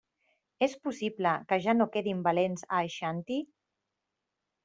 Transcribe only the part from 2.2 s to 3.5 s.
valents a Aixanti?